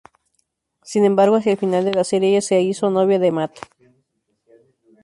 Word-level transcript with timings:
Sin 0.81 1.05
embargo, 1.05 1.35
hacia 1.35 1.51
el 1.51 1.59
final 1.59 1.85
de 1.85 1.93
la 1.93 2.03
serie 2.03 2.29
ella 2.31 2.41
se 2.41 2.59
hizo 2.59 2.89
novia 2.89 3.19
de 3.19 3.31
Matt. 3.31 3.59